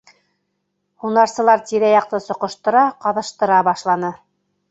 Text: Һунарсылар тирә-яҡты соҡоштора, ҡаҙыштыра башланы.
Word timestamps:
Һунарсылар 1.03 1.61
тирә-яҡты 1.71 2.21
соҡоштора, 2.29 2.85
ҡаҙыштыра 3.05 3.59
башланы. 3.71 4.13